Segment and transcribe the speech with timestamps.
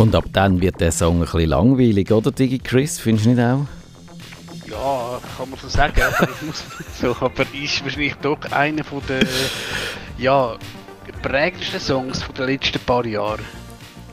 [0.00, 2.98] Und ab dann wird der Song ein bisschen langweilig, oder Digi Chris?
[2.98, 3.66] Findest du nicht auch?
[4.66, 6.26] Ja, kann man so sagen, aber
[6.98, 7.14] so.
[7.20, 9.28] Aber ist wahrscheinlich doch einer von den
[10.16, 10.56] ja,
[11.20, 13.40] prägendsten Songs der letzten paar Jahre.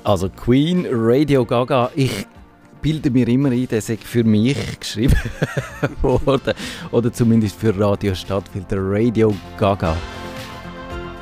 [0.03, 2.25] Also Queen, Radio Gaga, ich
[2.81, 5.15] bilde mir immer ein, der sei für mich geschrieben
[6.01, 6.53] worden.
[6.91, 9.95] Oder zumindest für Radio Stadtfilter Radio Gaga.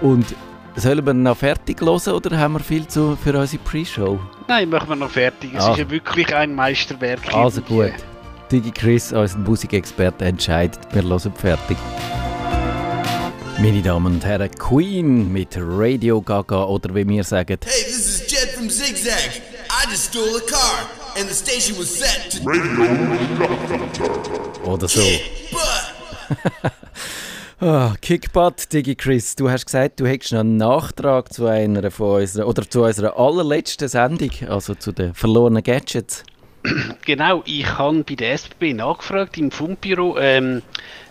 [0.02, 0.26] Und
[0.76, 4.20] sollen wir noch fertig hören oder haben wir viel zu, für unsere Pre-Show?
[4.48, 5.52] Nein, machen wir noch fertig.
[5.54, 5.72] Es ah.
[5.72, 7.34] ist ja wirklich ein Meisterwerk.
[7.34, 7.94] Also gut.
[8.52, 10.80] Digi Chris, unser Musikexperte, entscheidet.
[10.92, 11.78] Wir hören fertig.
[13.58, 17.58] Meine Damen und Herren, Queen mit Radio Gaga oder wie wir sagen.
[17.64, 19.42] Hey, this is Jed from Zigzag.
[19.70, 20.86] I just stole a car
[21.18, 22.86] and the station was set to Radio
[24.66, 25.02] Oder so.
[27.62, 32.20] Oh, Kickbutt, Digi Chris, du hast gesagt, du hättest noch einen Nachtrag zu einer von
[32.20, 36.26] unserer, oder zu unserer allerletzten Sendung, also zu den verlorenen Gadgets.
[37.06, 40.64] Genau, ich habe bei der SBB nachgefragt im Fundbüro, ähm,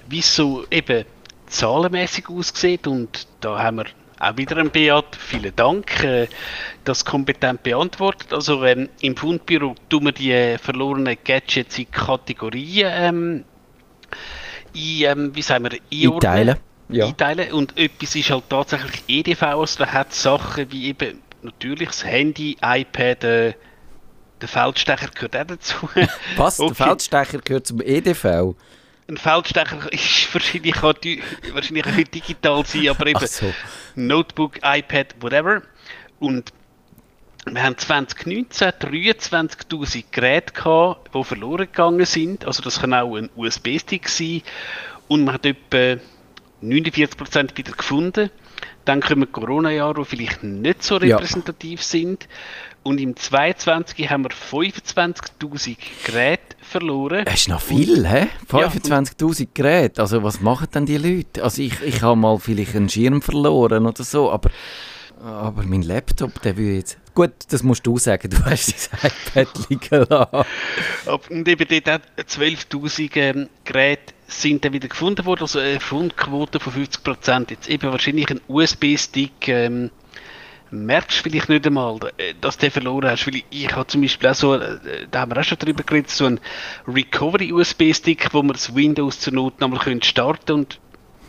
[0.06, 1.06] wie es so eben
[1.46, 3.86] zahlenmäßig aussieht und da haben wir
[4.18, 5.16] auch wieder ein Beat.
[5.16, 6.26] Vielen Dank, äh,
[6.84, 8.34] das kompetent beantwortet.
[8.34, 13.44] Also ähm, im Fundbüro tun wir die verlorenen Gadgets in Kategorien ähm,
[14.74, 16.56] ein, ähm, wie sagen wir, einteilen.
[16.88, 17.06] Ja.
[17.06, 17.52] einteilen.
[17.52, 22.56] Und etwas ist halt tatsächlich EDV, also da hat Sachen wie eben natürlich das Handy,
[22.62, 23.54] iPad, äh,
[24.40, 25.76] der Feldstecher gehört auch dazu.
[26.36, 26.60] Was?
[26.60, 26.74] Okay.
[26.76, 28.54] Der Feldstecher gehört zum EDV?
[29.06, 30.94] Ein Feldstecher ist wahrscheinlich auch,
[31.52, 33.52] wahrscheinlich auch digital sein, aber eben so.
[33.94, 35.62] Notebook, iPad, whatever.
[36.18, 36.52] Und
[37.46, 42.46] wir haben 2019 23.000 Geräte gehabt, die verloren gegangen sind.
[42.46, 44.42] Also das kann auch ein USB-Stick sein.
[45.08, 46.00] Und man hat etwa
[46.62, 48.30] 49% wieder gefunden.
[48.84, 51.86] Dann kommen Corona-Jahre, die vielleicht nicht so repräsentativ ja.
[51.86, 52.28] sind.
[52.82, 57.24] Und im 22 haben wir 25.000 Geräte verloren.
[57.24, 58.28] Das ist noch viel, hä?
[58.50, 59.46] 25.000 ja.
[59.54, 60.02] Geräte.
[60.02, 61.42] Also was machen denn die Leute?
[61.42, 64.50] Also ich, ich habe mal vielleicht einen Schirm verloren oder so, aber,
[65.24, 66.98] aber mein Laptop, der will jetzt...
[67.14, 70.46] Gut, das musst du sagen, du hast dein iPad liegen lassen.
[71.30, 76.72] Und eben dort 12'000 ähm, Geräte sind dann wieder gefunden worden, also eine Fundquote von
[76.72, 77.50] 50%.
[77.50, 79.48] Jetzt eben wahrscheinlich ein USB-Stick...
[79.48, 79.90] Ähm,
[80.74, 83.26] merkst vielleicht nicht einmal, äh, dass du verloren hast.
[83.26, 86.10] Weil ich, habe zum Beispiel auch so, äh, da haben wir auch schon drüber geredet,
[86.10, 86.40] so ein
[86.86, 90.80] Recovery-USB-Stick, wo man das Windows zur Not nochmal starten und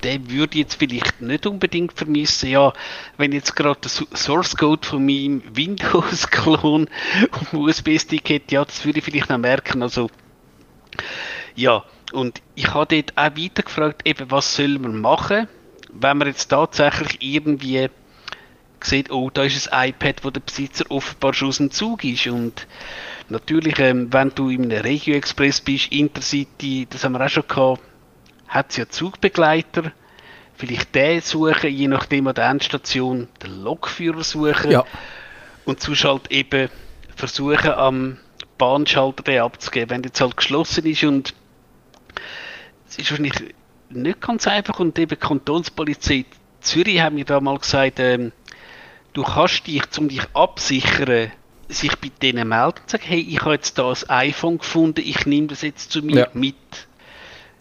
[0.06, 2.50] den würde ich jetzt vielleicht nicht unbedingt vermissen.
[2.50, 2.74] Ja,
[3.18, 6.88] wenn jetzt gerade der Source Code von meinem Windows-Klon
[7.32, 9.82] auf USB-Stick hätte, ja, das würde ich vielleicht noch merken.
[9.82, 10.10] Also,
[11.56, 11.84] ja,
[12.14, 15.48] und ich habe dort auch weiter gefragt, eben, was soll man machen,
[15.92, 17.90] wenn man jetzt tatsächlich irgendwie
[18.82, 22.28] sieht, oh, da ist ein iPad, wo der Besitzer offenbar schon aus dem Zug ist.
[22.28, 22.68] Und
[23.30, 27.48] natürlich, ähm, wenn du in einem Regio Express bist, Intercity, das haben wir auch schon
[27.48, 27.82] gehabt,
[28.48, 29.92] hat es ja Zugbegleiter.
[30.58, 34.72] Vielleicht den suchen, je nachdem an der Endstation den Lokführer suchen.
[34.72, 34.86] Ja.
[35.66, 36.70] Und sonst halt eben
[37.16, 38.18] versuchen, am
[38.58, 41.34] Bahnschalter den abzugeben, wenn der jetzt halt geschlossen ist und
[42.88, 43.54] es ist wahrscheinlich
[43.90, 46.26] nicht ganz einfach und eben die Kantonspolizei
[46.62, 48.32] Zürich haben mir da mal gesagt, ähm,
[49.14, 51.32] du kannst dich, um dich absichern,
[51.68, 55.26] sich bei denen melden und sagen, hey, ich habe jetzt da ein iPhone gefunden, ich
[55.26, 56.28] nehme das jetzt zu mir ja.
[56.34, 56.56] mit.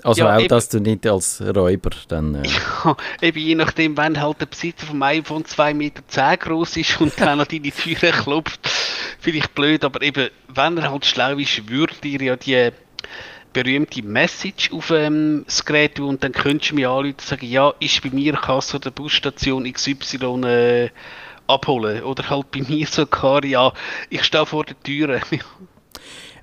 [0.04, 2.34] Also ja, auch, eben, dass du nicht als Räuber dann...
[2.34, 2.46] Äh
[2.84, 7.12] ja, eben je nachdem, wenn halt der Besitzer vom iPhone 2,10 Meter groß ist und
[7.18, 8.60] dann an deine Türe klopft,
[9.18, 12.70] vielleicht blöd, aber eben, wenn er halt schlau ist, würde dir ja die
[13.54, 17.72] berühmte Message auf ähm, das Gerät und dann könntest du mir anrufen und sagen, ja,
[17.80, 20.90] ist bei mir Kasse der Busstation XY äh,
[21.46, 22.02] abholen.
[22.02, 23.72] Oder halt bei mir sogar, ja,
[24.10, 25.20] ich stehe vor der Tür.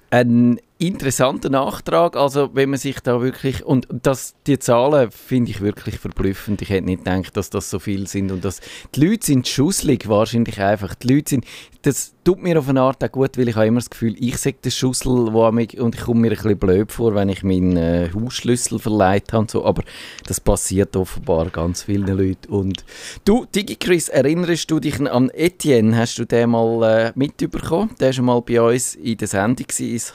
[0.10, 5.62] Ein interessanter Nachtrag, also wenn man sich da wirklich, und das, die Zahlen finde ich
[5.62, 8.62] wirklich verblüffend, ich hätte nicht gedacht, dass das so viel sind und dass
[8.96, 11.46] die Leute sind schusselig, wahrscheinlich einfach, die Leute sind,
[11.84, 14.38] das tut mir auf eine Art auch gut, weil ich habe immer das Gefühl, ich
[14.38, 17.44] sage den Schussel, wo mich, und ich komme mir ein bisschen blöd vor, wenn ich
[17.44, 19.84] meinen äh, Hausschlüssel verleiht habe, so, aber
[20.28, 22.52] das passiert offenbar ganz vielen Leuten.
[22.52, 22.86] Und
[23.26, 25.98] du, DigiChris, erinnerst du dich an Etienne?
[25.98, 27.96] Hast du den mal äh, mitbekommen?
[28.00, 29.68] Der war mal bei uns in der Sendung,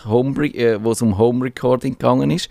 [0.05, 2.49] Homebrew, äh, wo es um Home Recording gegangen ist.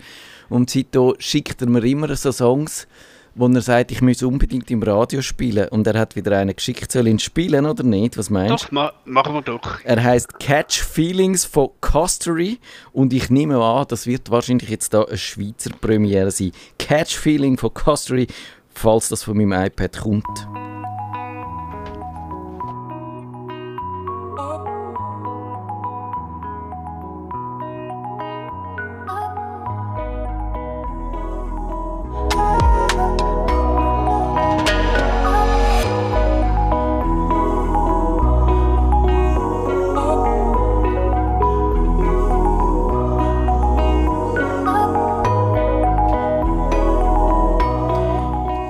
[0.48, 2.86] Und seitdem schickt er mir immer so Songs,
[3.34, 5.68] wo er sagt, ich muss unbedingt im Radio spielen.
[5.68, 8.16] Und er hat wieder einen geschickt, soll ihn spielen oder nicht?
[8.16, 8.66] Was meinst du?
[8.66, 9.80] Doch, ma machen wir doch.
[9.84, 12.58] Er heißt Catch Feelings von Costery
[12.92, 16.52] und ich nehme an, das wird wahrscheinlich jetzt da eine Schweizer Premiere sein.
[16.78, 18.26] Catch Feeling von Costery,
[18.72, 20.65] falls das von meinem iPad kommt.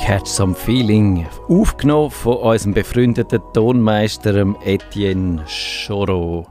[0.06, 6.46] Catch Some Feeling, aufgenommen von unserem befreundeten Tonmeister Etienne Choro.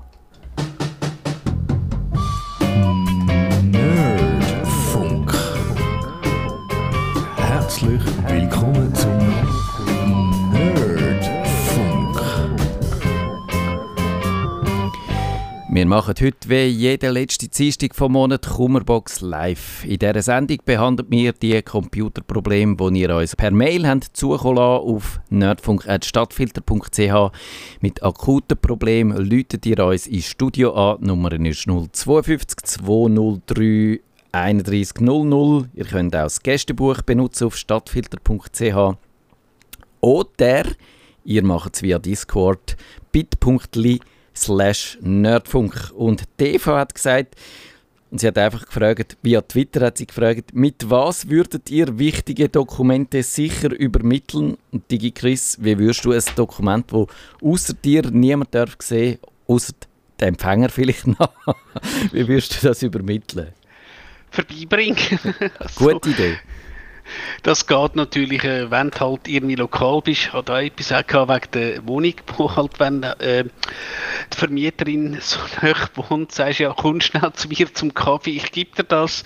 [15.86, 19.86] Wir machen heute wie jede letzte Dienstag vom Monat Kummerbox live.
[19.86, 25.20] In dieser Sendung behandeln wir die Computerprobleme, die ihr uns per Mail habt zukommen auf
[25.30, 27.32] nerdfunk.stadtfilter.ch.
[27.82, 31.02] Mit akuten Problemen läutet ihr uns ins Studio an.
[31.02, 35.70] Die Nummer ist 052 203 3100.
[35.76, 38.98] Ihr könnt auch das Gästebuch benutzen auf stadtfilter.ch.
[40.02, 40.64] Oder
[41.24, 42.76] ihr macht es via Discord
[43.12, 44.00] bit.ly
[44.36, 45.92] slash Nerdfunk.
[45.96, 47.36] Und TV hat gesagt,
[48.12, 52.48] und sie hat einfach gefragt, via Twitter hat sie gefragt, mit was würdet ihr wichtige
[52.48, 54.58] Dokumente sicher übermitteln?
[54.72, 57.08] Und Digi Chris, wie würdest du ein Dokument, wo
[57.42, 59.74] außer dir niemand darf sehen, außer
[60.20, 61.34] der Empfänger vielleicht noch,
[62.12, 63.50] wie würdest du das übermitteln?
[64.32, 64.98] Vorbeibringen.
[65.76, 66.38] Gute Idee.
[67.44, 70.24] Das geht natürlich, äh, wenn du halt irgendwie lokal bist.
[70.24, 73.46] Ich hatte auch etwas auch wegen der Wohnung, wo halt, wenn äh,
[74.34, 78.52] die Vermieterin so hoch wohnt, sagst du ja, komm schnell zu mir zum Kaffee, ich
[78.52, 79.24] gebe dir das.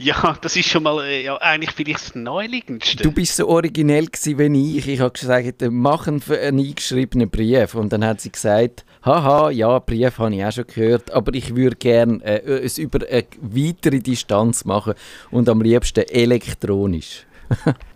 [0.00, 3.02] Ja, das ist schon mal äh, ja, eigentlich vielleicht das Neuliegendste.
[3.02, 4.88] Du bist so originell gewesen wie ich.
[4.88, 7.74] Ich habe gesagt, mach einen, einen eingeschriebenen Brief.
[7.74, 11.54] Und dann hat sie gesagt, haha, ja, Brief habe ich auch schon gehört, aber ich
[11.54, 14.94] würde gerne äh, es über eine weitere Distanz machen
[15.30, 17.26] und am liebsten elektronisch.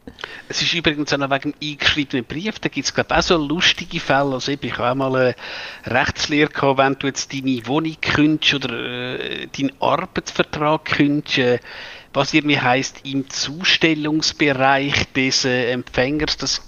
[0.49, 3.37] es ist übrigens auch noch wegen eingeschriebenen Brief, da gibt es glaube ich auch so
[3.37, 5.35] lustige Fälle, also ich habe auch mal eine
[5.87, 11.59] Rechtslehre gehabt, wenn du jetzt deine Wohnung kündigst oder äh, deinen Arbeitsvertrag kündigst, äh,
[12.13, 16.63] was irgendwie heisst, im Zustellungsbereich des äh, Empfängers, das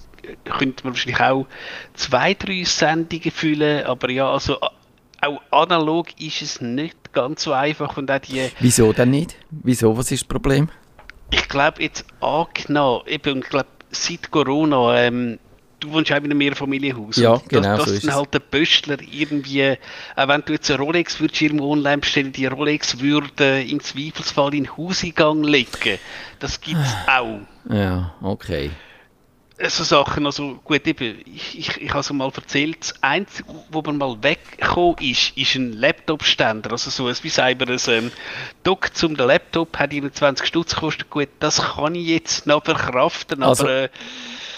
[0.45, 1.47] könnte man wahrscheinlich auch
[1.95, 4.59] zwei, drei Sendungen füllen, aber ja, also
[5.21, 8.51] auch analog ist es nicht ganz so einfach und auch die...
[8.61, 9.37] Wieso denn nicht?
[9.51, 10.69] Wieso, was ist das Problem?
[11.31, 15.39] Ich glaube jetzt angenommen, eben, ich glaube seit Corona, ähm,
[15.81, 17.17] du wohnst auch in einem Mehrfamilienhaus.
[17.17, 19.77] Ja, genau das, das so ist halt der Pöstler irgendwie,
[20.17, 24.55] auch wenn du jetzt eine Rolex würdest irgendwo online bestellen, die Rolex würde im Zweifelsfall
[24.55, 25.99] in den Hauseingang legen.
[26.39, 27.41] Das gibt es auch.
[27.69, 28.71] Ja, okay
[29.59, 33.81] so Sachen, also gut, eben, ich, ich, ich habe es mal erzählt, das Einzige, wo
[33.83, 38.13] man mal weggekommen ist, ist ein Laptop-Ständer, also so ein, wie sagen wir, ein ähm,
[38.63, 43.65] Dock zum Laptop hat 21 Stutz gekostet, gut, das kann ich jetzt noch verkraften, also,
[43.65, 43.85] aber...
[43.85, 43.89] Äh,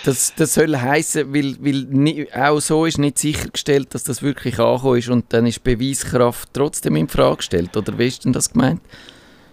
[0.04, 4.58] das, das soll heißen, weil, weil nie, auch so ist nicht sichergestellt, dass das wirklich
[4.58, 8.50] angekommen ist und dann ist Beweiskraft trotzdem in Frage gestellt, oder wie ist denn das
[8.52, 8.80] gemeint?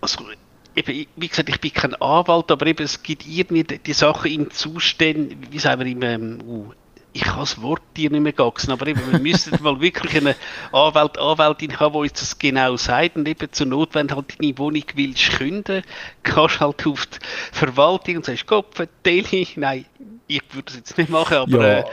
[0.01, 0.23] Also,
[0.75, 4.31] eben, wie gesagt, ich bin kein Anwalt, aber eben, es gibt irgendwie die, die Sachen
[4.31, 6.71] im Zustand, wie sagen wir, im, ähm, uh,
[7.13, 10.35] ich kann das Wort dir nicht mehr gaxen, aber eben, wir müssten mal wirklich eine
[10.73, 14.57] Anwalt, Anwältin haben, die uns das genau sagt und eben zur Not, wenn halt deine
[14.57, 15.83] Wohnung willst künden,
[16.23, 17.17] kannst halt auf die
[17.53, 19.85] Verwaltung und sagst, Kopf, Teli, nein,
[20.27, 21.67] ich würde das jetzt nicht machen, aber...
[21.67, 21.79] Ja.
[21.79, 21.85] Äh,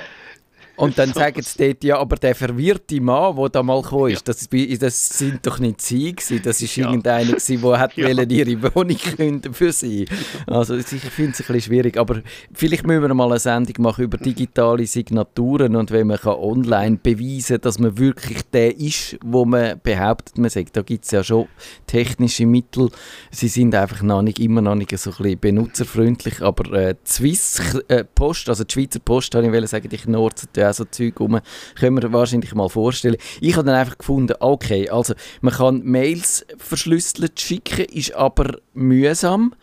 [0.82, 4.10] und dann so sagen sie dort, ja, aber der verwirrte Mann, der da mal gekommen
[4.10, 6.86] ist, das, das sind doch nicht sie gewesen, das ist ja.
[6.86, 8.08] irgendeiner gewesen, der hat ja.
[8.08, 10.06] ihre Wohnung künden für sie.
[10.44, 10.98] Also ich finde
[11.32, 12.22] es ein bisschen schwierig, aber
[12.52, 16.98] vielleicht müssen wir mal eine Sendung machen über digitale Signaturen und wenn man kann online
[17.00, 21.22] beweisen dass man wirklich der ist, wo man behauptet, man sagt, da gibt es ja
[21.22, 21.46] schon
[21.86, 22.90] technische Mittel,
[23.30, 27.08] sie sind einfach noch nicht, immer noch nicht so ein bisschen benutzerfreundlich, aber äh, die
[27.08, 31.18] Swiss äh, Post, also die Schweizer Post, habe ich sagen, ich nutze ja so Zeug
[31.20, 31.40] rum.
[31.78, 33.16] Können wir wahrscheinlich mal vorstellen.
[33.40, 39.54] Ich habe dann einfach gefunden, okay, also man kann Mails verschlüsselt schicken, ist aber mühsam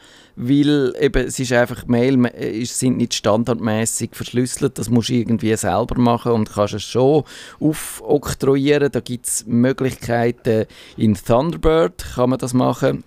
[0.42, 5.54] weil eben, es ist einfach Mail es sind nicht standardmäßig verschlüsselt, das musst du irgendwie
[5.58, 7.26] selber machen und kannst es schon
[7.60, 8.90] aufoktroyieren.
[8.90, 13.04] Da gibt es Möglichkeiten in Thunderbird kann man das machen.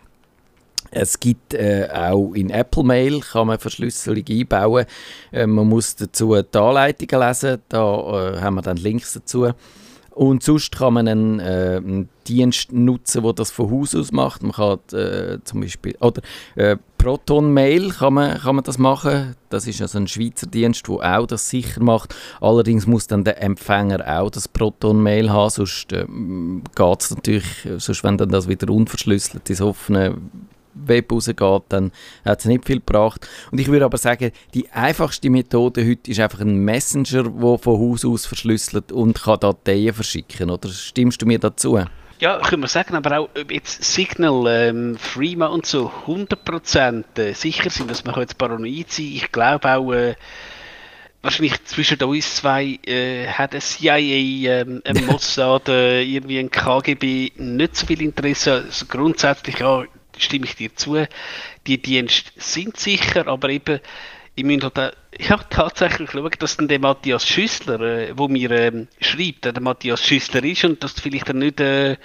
[0.90, 4.86] Es gibt äh, auch in Apple Mail kann man Verschlüsselung einbauen.
[5.30, 9.52] Äh, man muss dazu die Anleitungen lesen, da äh, haben wir dann Links dazu.
[10.14, 14.42] Und sonst kann man einen, äh, einen Dienst nutzen, der das von Haus aus macht.
[14.42, 16.20] Man kann äh, zum Beispiel, oder
[16.54, 19.34] äh, Proton Mail kann man, kann man das machen.
[19.48, 22.14] Das ist also ein Schweizer Dienst, der auch das sicher macht.
[22.40, 27.68] Allerdings muss dann der Empfänger auch das Proton Mail haben, sonst äh, geht es natürlich,
[27.78, 30.18] sonst wenn dann das wieder unverschlüsselt ins offene
[30.74, 31.92] Web rausgeht, dann
[32.24, 33.28] hat es nicht viel gebracht.
[33.50, 37.78] Und ich würde aber sagen, die einfachste Methode heute ist einfach ein Messenger, der von
[37.78, 40.50] Haus aus verschlüsselt und kann Dateien verschicken.
[40.50, 41.78] Oder stimmst du mir dazu?
[42.20, 47.32] Ja, können wir sagen, aber auch ob jetzt Signal, ähm, Freema und so 100% äh,
[47.32, 50.14] sicher sind, dass man jetzt paranoid sein Ich glaube auch, äh,
[51.22, 57.32] wahrscheinlich zwischen uns zwei äh, hat ein CIA, ähm, ein Mossad, äh, irgendwie ein KGB
[57.36, 58.52] nicht so viel Interesse.
[58.66, 59.84] Also grundsätzlich ja,
[60.22, 61.06] stimme ich dir zu.
[61.66, 63.80] Die Dienste sind sicher, aber eben
[64.34, 68.88] ich muss halt, ja, tatsächlich schauen, dass dann der Matthias Schüssler, äh, wo mir ähm,
[69.00, 71.96] schreibt, der Matthias Schüssler ist und dass vielleicht dann nicht äh,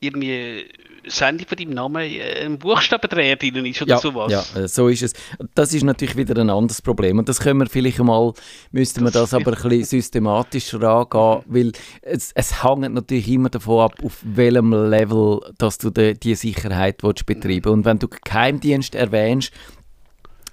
[0.00, 0.68] irgendwie
[1.06, 4.32] Sendung von deinem Namen äh, ein Buchstabendreher drin ist oder ja, sowas.
[4.32, 5.12] Ja, äh, so ist es.
[5.54, 7.18] Das ist natürlich wieder ein anderes Problem.
[7.18, 8.32] Und das können wir vielleicht mal,
[8.72, 11.72] müssten wir das, das aber ein bisschen systematischer angehen, weil
[12.02, 17.02] es, es hängt natürlich immer davon ab, auf welchem Level dass du die, die Sicherheit
[17.02, 19.52] willst betreiben Und wenn du Geheimdienst erwähnst,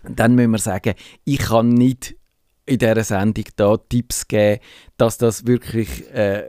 [0.03, 2.15] dann müssen wir sagen, ich kann nicht
[2.65, 4.62] in dieser Sendung da Tipps geben,
[4.98, 6.43] dass das wirklich, äh,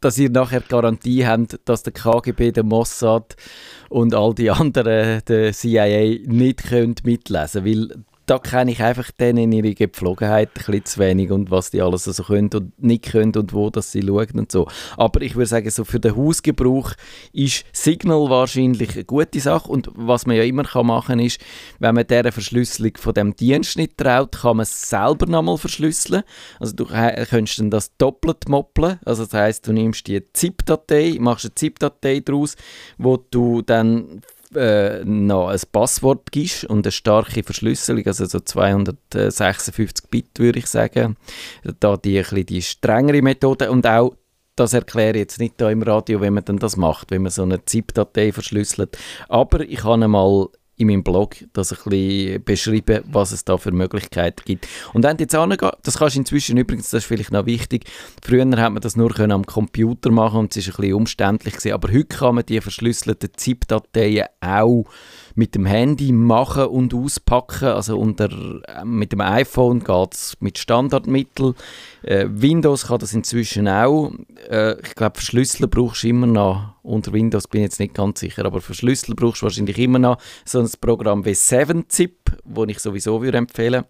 [0.00, 3.36] dass ihr nachher Garantie habt, dass der KGB, der Mossad
[3.88, 9.52] und all die anderen, der CIA, nicht könnt mitlesen weil da kenne ich einfach denen
[9.52, 13.34] ihre Gepflogenheit ein bisschen zu wenig und was die alles so können und nicht können
[13.36, 14.66] und wo das sie schauen und so.
[14.96, 16.92] Aber ich würde sagen, so für den Hausgebrauch
[17.32, 21.40] ist Signal wahrscheinlich eine gute Sache und was man ja immer kann machen ist,
[21.78, 26.22] wenn man dieser Verschlüsselung von dem Dienst nicht traut, kann man es selber nochmal verschlüsseln.
[26.58, 31.44] Also du könntest dann das doppelt moppeln, also das heißt, du nimmst die ZIP-Datei, machst
[31.44, 32.56] eine ZIP-Datei daraus,
[32.98, 34.22] wo du dann
[34.54, 40.66] äh, noch ein Passwort gibst und eine starke Verschlüsselung, also so 256 Bit würde ich
[40.66, 41.16] sagen,
[41.80, 44.14] da die, ein die strengere Methode und auch
[44.56, 47.30] das erkläre ich jetzt nicht da im Radio, wenn man dann das macht, wenn man
[47.30, 48.96] so eine ZIP-Datei verschlüsselt.
[49.28, 53.72] Aber ich habe einmal in meinem Blog das ein bisschen beschreiben, was es da für
[53.72, 54.68] Möglichkeiten gibt.
[54.92, 57.84] Und wenn du jetzt angehst, das kannst du inzwischen übrigens, das ist vielleicht noch wichtig,
[58.22, 61.54] früher hat man das nur können am Computer machen und es ist ein bisschen umständlich
[61.54, 64.84] gewesen, aber heute kann man die verschlüsselten ZIP-Dateien auch
[65.36, 67.68] mit dem Handy machen und auspacken.
[67.68, 68.30] Also unter,
[68.66, 71.54] äh, mit dem iPhone geht es mit Standardmitteln.
[72.02, 74.12] Äh, Windows kann das inzwischen auch.
[74.50, 76.74] Äh, ich glaube, Verschlüsseln brauchst du immer noch.
[76.82, 80.18] Unter Windows bin ich jetzt nicht ganz sicher, aber Verschlüsseln brauchst du wahrscheinlich immer noch
[80.44, 83.84] so ein Programm wie 7-Zip, das ich sowieso würde empfehlen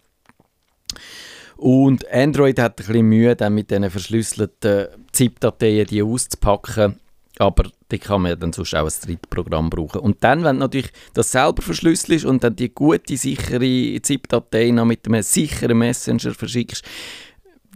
[1.57, 7.01] und Android hat ein bisschen Mühe, dann mit diesen verschlüsselten ZIP-Dateien die auszupacken.
[7.39, 10.01] Aber die kann man ja dann sonst auch als Drittprogramm brauchen.
[10.01, 15.07] Und dann, wenn natürlich das selber verschlüsselst und dann die gute, sichere ZIP-Datei noch mit
[15.07, 16.85] einem sicheren Messenger verschickst,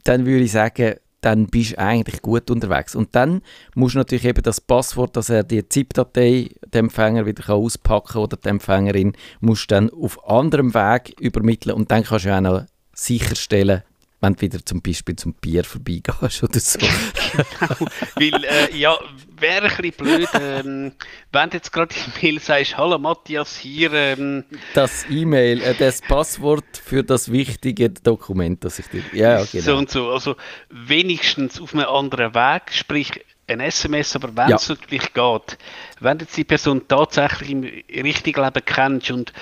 [0.05, 2.95] dann würde ich sagen, dann bist du eigentlich gut unterwegs.
[2.95, 3.43] Und dann
[3.75, 8.23] musst du natürlich eben das Passwort, dass er die ZIP-Datei dem Empfänger wieder auspacken kann
[8.23, 12.41] oder die Empfängerin, musst du dann auf anderem Weg übermitteln und dann kannst du auch
[12.41, 12.65] noch
[12.95, 13.83] sicherstellen,
[14.21, 16.79] wenn du wieder zum Beispiel zum Bier vorbeigehst oder so.
[16.79, 18.99] genau, weil, äh, ja,
[19.39, 20.93] wäre ein bisschen blöd, ähm,
[21.33, 23.93] wenn du jetzt gerade im Mail sagst, hallo Matthias, hier...
[23.93, 29.03] Ähm, das E-Mail, äh, das Passwort für das wichtige Dokument, das ich dir...
[29.13, 29.65] Ja, genau.
[29.65, 30.37] So und so, also
[30.69, 34.75] wenigstens auf einem anderen Weg, sprich ein SMS, aber wenn es ja.
[34.75, 35.59] natürlich geht,
[35.99, 39.33] wenn du die Person tatsächlich im richtigen Leben kennst und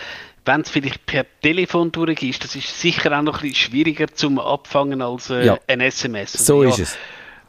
[0.49, 4.38] wenn es vielleicht per Telefon durchgeht, das ist sicher auch noch ein bisschen schwieriger zum
[4.38, 5.59] Abfangen als äh, ja.
[5.69, 6.33] ein SMS.
[6.33, 6.99] Also, so ja, ist es.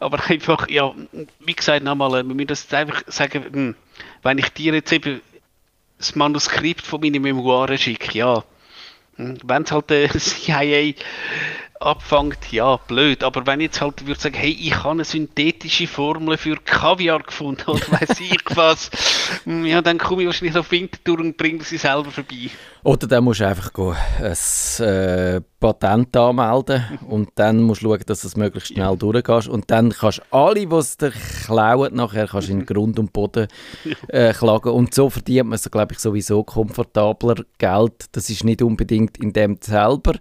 [0.02, 0.94] Aber einfach, ja,
[1.40, 3.76] wie gesagt, nochmal, wir müssen das einfach sagen, hm,
[4.22, 5.22] wenn ich dir jetzt eben
[5.98, 8.44] das Manuskript von meinen Memoiren schicke, ja,
[9.16, 10.94] hm, wenn es halt der CIA
[11.80, 13.24] abfängt, ja, blöd.
[13.24, 17.24] Aber wenn ich jetzt halt würde sagen, hey, ich habe eine synthetische Formel für Kaviar
[17.24, 18.92] gefunden oder weiß ich was,
[19.46, 22.50] hm, ja, dann komme ich wahrscheinlich auf Winterthur und bringe sie selber vorbei.
[22.84, 28.22] Oder dann musst du einfach ein äh, Patent anmelden und dann musst du schauen, dass
[28.22, 28.96] du es möglichst schnell ja.
[28.96, 31.12] durchgehst und dann kannst du alle, die es dir
[31.46, 33.48] klauen, nachher kannst in Grund und Boden
[34.08, 38.06] äh, klagen und so verdient man, glaube ich, sowieso komfortabler Geld.
[38.14, 40.14] Das ist nicht unbedingt in dem selber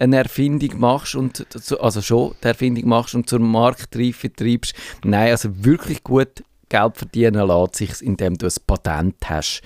[0.00, 1.46] eine Erfindung machst und
[1.78, 4.74] also schon die Erfindung machst und zur Marktreife treibst.
[5.04, 9.60] Nein, also wirklich gut Geld verdienen lässt sich, indem du ein Patent hast,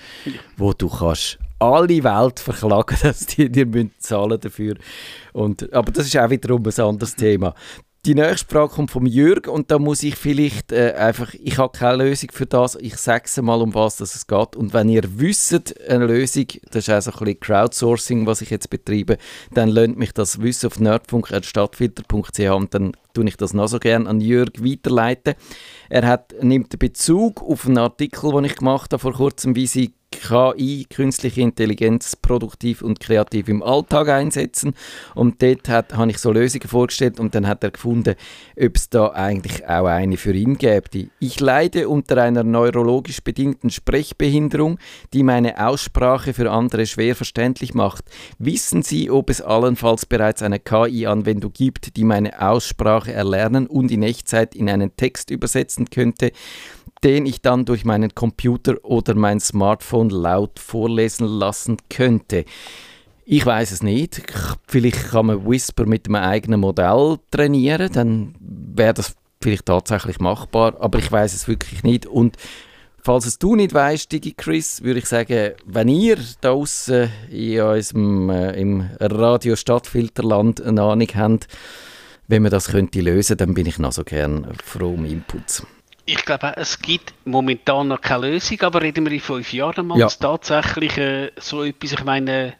[0.56, 4.74] wo du kannst alle Welt verklagen, dass die dir zahlen dafür.
[5.32, 7.54] Und, aber das ist auch wiederum ein anderes Thema.
[8.06, 11.72] Die nächste Frage kommt von Jürg und da muss ich vielleicht äh, einfach, ich habe
[11.78, 14.56] keine Lösung für das, ich sage mal, um was es geht.
[14.56, 18.50] Und wenn ihr wisst, eine Lösung, das ist auch so ein bisschen Crowdsourcing, was ich
[18.50, 19.16] jetzt betreibe,
[19.54, 24.06] dann lernt mich das wissen auf nerdfunk.stadtfilter.ch und dann tue ich das noch so gerne
[24.06, 25.32] an Jürg weiterleiten.
[25.88, 29.94] Er hat, nimmt Bezug auf einen Artikel, den ich gemacht habe vor kurzem, wie sie
[30.20, 34.74] KI, künstliche Intelligenz, produktiv und kreativ im Alltag einsetzen.
[35.14, 38.14] Und dort hat, habe ich so Lösungen vorgestellt und dann hat er gefunden,
[38.60, 41.08] ob es da eigentlich auch eine für ihn gäbe.
[41.18, 44.78] Ich leide unter einer neurologisch bedingten Sprechbehinderung,
[45.12, 48.04] die meine Aussprache für andere schwer verständlich macht.
[48.38, 54.02] Wissen Sie, ob es allenfalls bereits eine KI-Anwendung gibt, die meine Aussprache erlernen und in
[54.02, 56.32] Echtzeit in einen Text übersetzen könnte,
[57.04, 62.46] den ich dann durch meinen Computer oder mein Smartphone laut vorlesen lassen könnte.
[63.26, 64.22] Ich weiß es nicht.
[64.66, 70.76] Vielleicht kann man Whisper mit einem eigenen Modell trainieren, dann wäre das vielleicht tatsächlich machbar,
[70.80, 72.06] aber ich weiß es wirklich nicht.
[72.06, 72.36] Und
[73.02, 77.60] falls es du nicht weißt, Digi Chris, würde ich sagen, wenn ihr da draußen in
[77.60, 81.48] unserem, äh, im Radio Stadtfilterland eine Ahnung habt,
[82.28, 85.66] wenn man das könnte lösen, dann bin ich noch so gern froh um Inputs.
[86.06, 89.98] Ich glaube, es gibt momentan noch keine Lösung, aber reden wir in fünf Jahren mal
[89.98, 90.08] ja.
[90.08, 91.92] tatsächlich äh, so etwas.
[91.92, 92.54] Ich meine,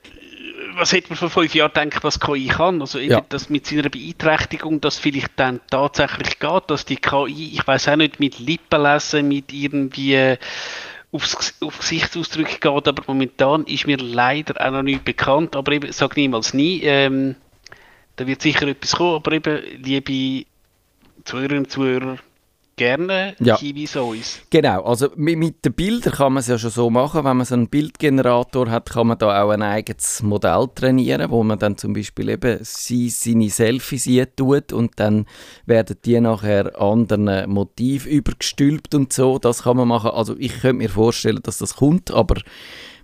[0.77, 2.81] was hätte man vor fünf Jahren gedacht, was KI kann?
[2.81, 3.25] Also eben, ja.
[3.29, 7.97] dass mit seiner Beeinträchtigung das vielleicht dann tatsächlich geht, dass die KI, ich weiß auch
[7.97, 10.39] nicht, mit Lippen lesen, mit irgendwie äh,
[11.13, 15.93] aufs, auf Gesichtsausdrücke geht, aber momentan ist mir leider auch noch nicht bekannt, aber eben,
[15.93, 17.37] sag niemals nie, ähm,
[18.17, 20.47] da wird sicher etwas kommen, aber eben, liebe
[21.25, 22.19] Zuhörerinnen und Zuhörer,
[22.77, 23.59] gerne ja.
[23.59, 24.41] Hinweise uns.
[24.51, 27.47] Genau, also mit, mit, den Bildern kann man es ja schon so machen, wenn man
[27.47, 31.77] so einen Bildgenerator hat, kann man da auch ein eigenes Modell trainieren, wo man dann
[31.77, 35.27] zum Beispiel eben sie, seine Selfies tut und dann
[35.67, 40.11] werden die nachher anderen Motiv übergestülpt und so, das kann man machen.
[40.11, 42.37] Also ich könnte mir vorstellen, dass das kommt, aber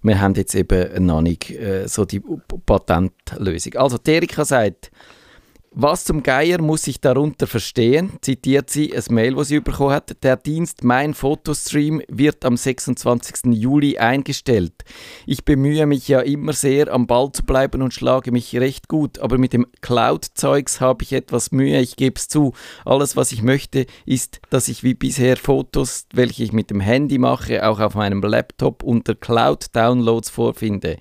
[0.03, 2.23] wir haben jetzt eben noch nicht äh, so die
[2.67, 3.75] Patentlösung.
[3.75, 4.91] Also Erika sagt,
[5.73, 8.11] was zum Geier muss ich darunter verstehen?
[8.23, 10.23] Zitiert sie ein Mail, das sie bekommen hat.
[10.25, 13.55] Der Dienst Mein Fotostream wird am 26.
[13.55, 14.75] Juli eingestellt.
[15.27, 19.21] Ich bemühe mich ja immer sehr, am Ball zu bleiben und schlage mich recht gut,
[19.21, 22.53] aber mit dem Cloud-Zeugs habe ich etwas Mühe, ich gebe es zu.
[22.85, 27.19] Alles, was ich möchte, ist, dass ich wie bisher Fotos, welche ich mit dem Handy
[27.19, 30.97] mache, auch auf meinem Laptop unter Cloud-Downloads vorfinde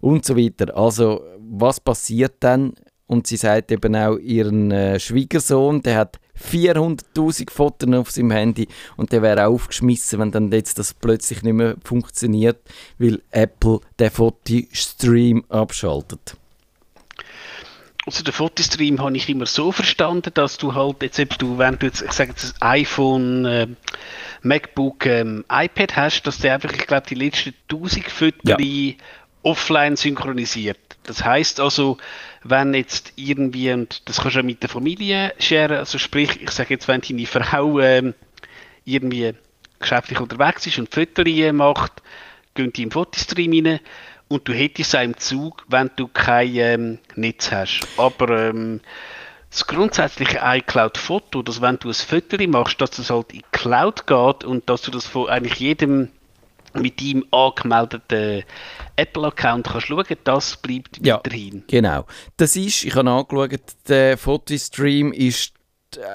[0.00, 0.74] und so weiter.
[0.76, 2.74] Also, was passiert dann?
[3.06, 8.68] Und sie sagt eben auch, ihren äh, Schwiegersohn, der hat 400.000 Fotos auf seinem Handy
[8.96, 12.58] und der wäre aufgeschmissen, wenn dann jetzt das plötzlich nicht mehr funktioniert,
[12.98, 16.36] weil Apple den Fotostream abschaltet.
[18.06, 21.86] Also den Fotostream habe ich immer so verstanden, dass du halt jetzt, du, wenn du
[21.86, 23.66] jetzt, ich sage jetzt, ein iPhone, äh,
[24.42, 28.56] MacBook, ähm, iPad hast, dass der einfach, ich glaube, die letzten 1000 Fotos ja.
[29.42, 30.78] offline synchronisiert.
[31.06, 31.98] Das heißt also,
[32.42, 36.50] wenn jetzt irgendwie, und das kannst du ja mit der Familie sharen, also sprich, ich
[36.50, 38.14] sage jetzt, wenn deine Frau ähm,
[38.84, 39.34] irgendwie
[39.78, 42.02] geschäftlich unterwegs ist und Fotos macht,
[42.54, 43.80] gehen die im Fotostream rein
[44.28, 47.86] und du hättest es im Zug, wenn du kein ähm, Netz hast.
[47.96, 48.80] Aber ähm,
[49.50, 54.06] das grundsätzliche iCloud-Foto, dass wenn du ein Foto machst, dass das halt in die Cloud
[54.06, 56.10] geht und dass du das von eigentlich jedem
[56.80, 58.44] mit deinem angemeldeten
[58.96, 61.64] Apple-Account kannst schauen, das bleibt ja, weiterhin.
[61.66, 62.06] Genau.
[62.36, 65.52] Das ist, ich habe angeschaut, der Fotostream ist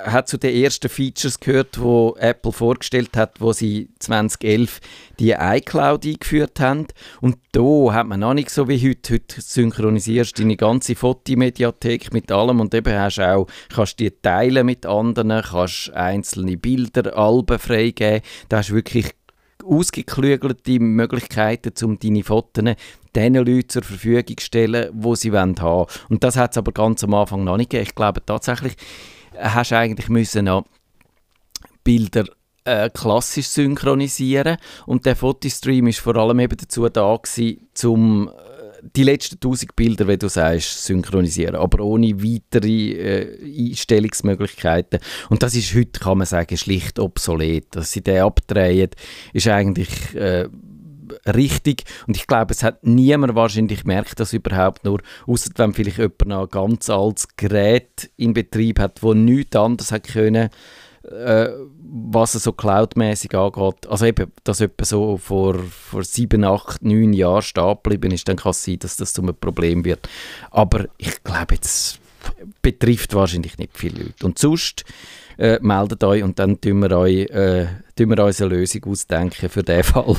[0.06, 4.80] hat zu den ersten Features gehört, wo Apple vorgestellt hat, wo sie 2011
[5.19, 6.88] die iCloud eingeführt haben.
[7.19, 9.13] Und da hat man noch nicht so wie heute.
[9.13, 14.65] Heute synchronisierst du deine ganze Fotomediathek mit allem und eben hast auch, kannst die teilen
[14.65, 18.21] mit anderen, kannst einzelne Bilder, Alben freigeben.
[18.50, 19.12] Da hast du wirklich
[19.71, 22.75] ausgeklügelte Möglichkeiten, um deine Fotos
[23.15, 25.88] den Leuten zur Verfügung zu stellen, die sie haben wollen.
[26.10, 27.88] Und das hat es aber ganz am Anfang noch nicht gegeben.
[27.88, 28.75] Ich glaube tatsächlich,
[29.38, 30.65] hast du eigentlich müssen noch
[31.84, 32.25] Bilder
[32.63, 38.29] äh, klassisch synchronisieren und der Fotostream ist vor allem eben dazu da gewesen, um
[38.95, 44.99] die letzten 1000 Bilder, wie du sagst, synchronisieren, aber ohne weitere äh, Einstellungsmöglichkeiten.
[45.29, 47.75] Und das ist heute, kann man sagen, schlicht obsolet.
[47.75, 48.89] Dass sie den abdrehen,
[49.33, 50.47] ist eigentlich äh,
[51.27, 51.83] richtig.
[52.07, 56.31] Und ich glaube, es hat niemand wahrscheinlich gemerkt, dass überhaupt nur, außer wenn vielleicht jemand
[56.31, 60.49] ein ganz altes Gerät in Betrieb hat, wo nichts anderes hat können
[61.03, 61.49] äh,
[61.93, 63.87] was es so cloudmäßig angeht.
[63.87, 68.37] Also eben, dass etwa so vor, vor sieben, acht, neun Jahren stehen geblieben ist, dann
[68.37, 70.07] kann es sein, dass das zu einem Problem wird.
[70.51, 71.99] Aber ich glaube, jetzt
[72.61, 74.25] betrifft wahrscheinlich nicht viele Leute.
[74.25, 74.85] Und sonst
[75.37, 79.49] äh, meldet euch und dann tun wir, euch, äh, tun wir uns eine Lösung ausdenken
[79.49, 80.15] für diesen Fall.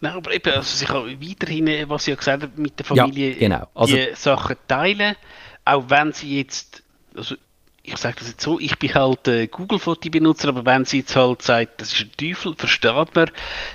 [0.00, 3.32] Nein, aber eben, also sich auch weiterhin, was Sie ja gesagt haben, mit der Familie
[3.32, 3.68] ja, genau.
[3.74, 5.16] also, die Sachen teilen,
[5.64, 6.82] auch wenn sie jetzt,
[7.14, 7.34] also
[7.86, 11.42] ich sage das jetzt so, ich bin halt äh, Google-Foto-Benutzer, aber wenn sie jetzt halt
[11.42, 13.30] sagt, das ist ein Teufel, versteht man,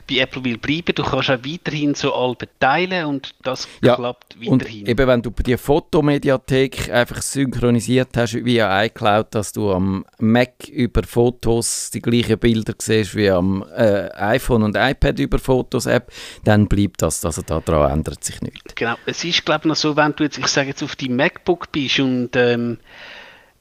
[0.09, 4.35] bei Apple will bleiben, du kannst auch weiterhin so Alben teilen und das Ja, klappt
[4.45, 4.85] Und weiterhin.
[4.85, 11.03] eben, wenn du die Fotomediathek einfach synchronisiert hast via iCloud, dass du am Mac über
[11.03, 16.11] Fotos die gleichen Bilder siehst wie am äh, iPhone und iPad über Fotos-App,
[16.43, 17.23] dann bleibt das.
[17.25, 18.75] Also daran ändert sich nichts.
[18.75, 21.15] Genau, es ist glaube ich noch so, wenn du jetzt, ich sage jetzt auf deinem
[21.15, 22.77] MacBook bist und ähm,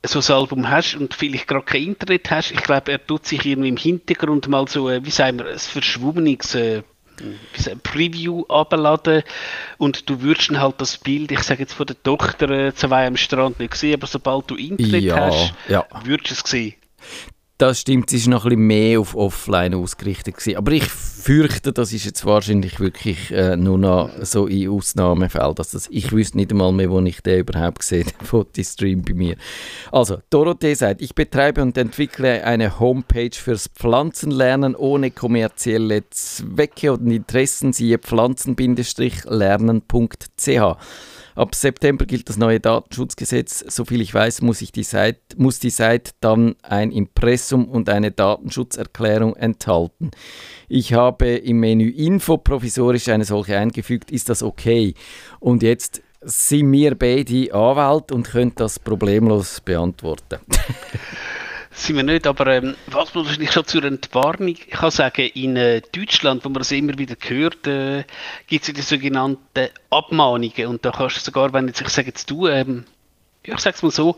[0.05, 3.45] so ein Album hast und vielleicht gerade kein Internet hast, ich glaube, er tut sich
[3.45, 6.83] irgendwie im Hintergrund mal so, äh, wie sagen wir, ein verschwommenes äh,
[7.83, 9.23] Preview abladen
[9.77, 12.91] und du würdest dann halt das Bild, ich sage jetzt von der Tochter äh, zu
[12.91, 15.87] am Strand nicht sehen, aber sobald du Internet Ja, hast, ja.
[16.05, 16.75] würdest du es sehen.
[17.61, 20.57] Das stimmt, es ist noch ein bisschen mehr auf Offline ausgerichtet gewesen.
[20.57, 25.57] Aber ich fürchte, das ist jetzt wahrscheinlich wirklich äh, nur noch so in Ausnahmefällen.
[25.57, 29.13] Dass das, ich wüsste nicht einmal mehr, wo ich den überhaupt sehe, den Fotostream bei
[29.13, 29.37] mir.
[29.93, 37.11] Also, Dorothee sagt, ich betreibe und entwickle eine Homepage fürs Pflanzenlernen ohne kommerzielle Zwecke und
[37.11, 40.77] Interessen, siehe pflanzen-lernen.ch.
[41.35, 43.65] Ab September gilt das neue Datenschutzgesetz.
[43.69, 48.11] Soviel ich weiß, muss, ich die Seite, muss die Seite dann ein Impressum und eine
[48.11, 50.11] Datenschutzerklärung enthalten.
[50.69, 54.11] Ich habe im Menü Info provisorisch eine solche eingefügt.
[54.11, 54.95] Ist das okay?
[55.39, 60.39] Und jetzt sind wir beide Anwälte und können das problemlos beantworten.
[61.81, 65.81] sind wir nicht, aber ähm, was man wahrscheinlich schon zur Entwarnung kann sagen, in äh,
[65.93, 68.05] Deutschland, wo man das immer wieder hört, äh,
[68.47, 70.67] gibt es ja die sogenannten Abmahnungen.
[70.67, 72.85] Und da kannst du sogar, wenn jetzt, ich sage jetzt du, ähm,
[73.43, 74.17] ich sag's mal so,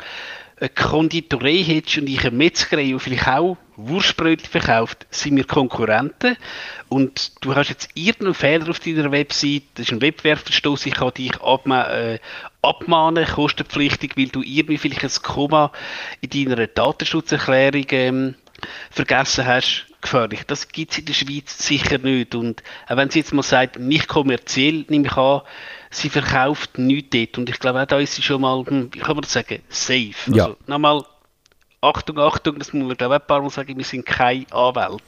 [0.58, 6.36] eine Konditorei hättest und ich eine Metzgerei, die vielleicht auch Wurstbrötchen verkauft, sind wir Konkurrenten
[6.88, 11.14] und du hast jetzt irgendeinen Fehler auf deiner Website, das ist ein Wettbewerbsverstoß, ich kann
[11.14, 12.18] dich abma äh,
[12.62, 15.72] abmahnen, kostenpflichtig, weil du irgendwie vielleicht ein Komma
[16.20, 18.34] in deiner Datenschutzerklärung ähm,
[18.90, 20.42] vergessen hast, gefährlich.
[20.46, 22.34] Das gibt es in der Schweiz sicher nicht.
[22.34, 25.42] Und auch wenn sie jetzt mal sagt, nicht kommerziell, nehme ich an,
[25.90, 27.38] sie verkauft nichts dort.
[27.38, 29.62] Und ich glaube, auch da ist sie schon mal, hm, wie kann man das sagen,
[29.68, 30.14] safe.
[30.28, 30.44] Ja.
[30.44, 31.04] Also, nochmal,
[31.82, 34.46] Achtung, Achtung, das muss man glaube ich auch ein paar Mal sagen, wir sind kein
[34.52, 35.02] Anwalt.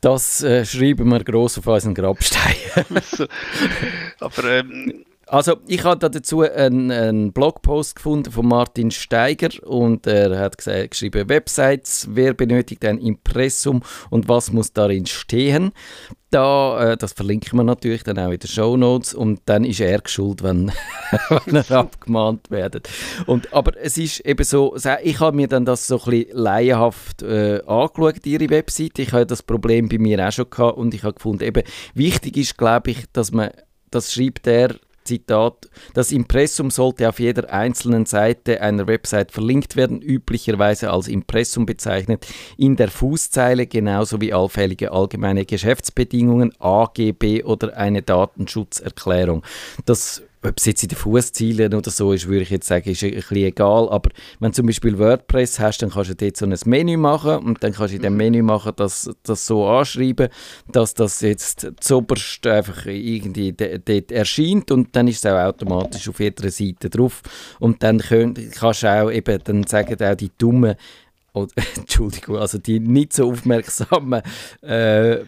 [0.00, 2.54] Das äh, schreiben wir gross auf unseren Grabstein.
[3.02, 3.26] so.
[4.20, 10.38] Aber ähm, Also, ich habe dazu einen, einen Blogpost gefunden von Martin Steiger und er
[10.38, 15.72] hat geschrieben, Websites, wer benötigt ein Impressum und was muss darin stehen.
[16.30, 19.80] Da, äh, das verlinken wir natürlich dann auch in den Show Notes und dann ist
[19.80, 20.70] er geschuld, wenn,
[21.44, 22.88] wenn er abgemahnt wird.
[23.26, 27.22] Und, aber es ist eben so, ich habe mir dann das so ein bisschen laienhaft
[27.22, 29.02] äh, angeschaut, ihre Webseite.
[29.02, 32.36] Ich habe das Problem bei mir auch schon gehabt und ich habe gefunden, eben wichtig
[32.36, 33.50] ist, glaube ich, dass man,
[33.90, 34.76] das schreibt er,
[35.06, 41.64] Zitat, das Impressum sollte auf jeder einzelnen Seite einer Website verlinkt werden, üblicherweise als Impressum
[41.64, 49.42] bezeichnet, in der Fußzeile genauso wie allfällige allgemeine Geschäftsbedingungen, AGB oder eine Datenschutzerklärung.
[49.84, 53.02] Das ob es jetzt in den Fußzielen oder so ist, würde ich jetzt sagen, ist
[53.02, 53.88] ein bisschen egal.
[53.88, 57.38] Aber wenn du zum Beispiel WordPress hast, dann kannst du dort so ein Menü machen
[57.38, 60.28] und dann kannst du in dem Menü machen, dass das so anschreiben,
[60.70, 66.20] dass das jetzt zuoberst einfach irgendwie dort erscheint und dann ist es auch automatisch auf
[66.20, 67.22] jeder Seite drauf.
[67.58, 70.76] Und dann könnt, kannst du auch eben, dann sagen auch die dummen
[71.32, 74.22] oder, Entschuldigung, also die nicht so aufmerksamen
[74.62, 75.18] äh,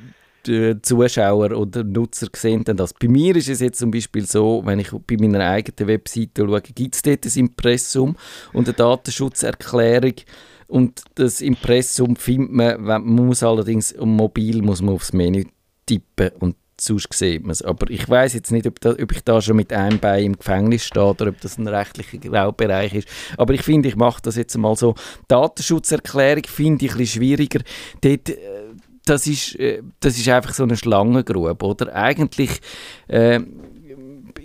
[0.49, 2.95] die Zuschauer oder Nutzer sehen dann das.
[2.95, 6.61] Bei mir ist es jetzt zum Beispiel so, wenn ich bei meiner eigenen Webseite schaue,
[6.61, 8.17] gibt es dort ein Impressum
[8.53, 10.15] und eine Datenschutzerklärung
[10.67, 15.45] und das Impressum findet man, man muss allerdings am Mobil muss man aufs Menü
[15.87, 17.63] tippen und sonst sieht man es.
[17.63, 20.39] Aber ich weiß jetzt nicht, ob, da, ob ich da schon mit einem Bein im
[20.39, 23.09] Gefängnis stehe oder ob das ein rechtlicher Graubereich ist.
[23.37, 24.95] Aber ich finde, ich mache das jetzt mal so.
[25.27, 27.61] Datenschutzerklärung finde ich ein bisschen schwieriger.
[28.01, 28.37] Dort, äh,
[29.09, 31.95] das ist, äh, das ist einfach so eine Schlangengrube, oder?
[31.95, 32.61] Eigentlich
[33.09, 33.41] äh,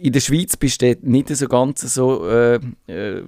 [0.03, 3.21] in der Schweiz bist du nicht so ganz so äh, äh,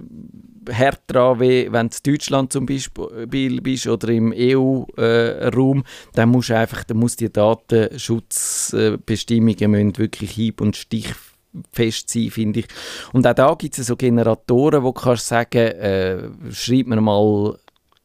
[0.70, 6.50] hart dran, wie wenn du in Deutschland zum Beispiel bist oder im EU-Raum, dann musst
[6.50, 12.66] du einfach, dann muss die Datenschutzbestimmungen wirklich hieb- und stichfest sein, finde ich.
[13.12, 17.56] Und auch da gibt es so Generatoren, wo du kannst sagen, äh, schreib mir mal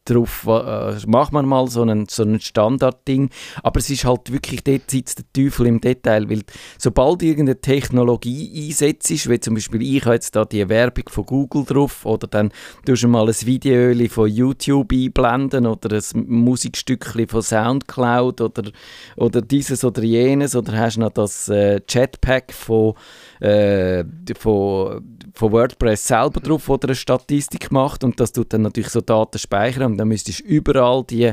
[0.04, 3.30] drauf, äh, machen wir mal so einen, so einen Standardding.
[3.62, 6.42] Aber es ist halt wirklich, dort sitzt der Teufel im Detail, weil
[6.78, 11.64] sobald irgendeine Technologie einsetzt, wie zum Beispiel ich habe jetzt da die Werbung von Google
[11.64, 12.52] drauf oder dann
[12.84, 18.70] tust du mal ein Video von YouTube einblenden oder ein Musikstückchen von Soundcloud oder,
[19.16, 22.94] oder dieses oder jenes oder hast noch das äh, Chatpack von
[23.40, 24.04] äh,
[24.38, 29.00] von, von WordPress selber drauf, wo eine Statistik macht und das tut dann natürlich so
[29.00, 31.32] Daten speichern und dann müsstest du überall die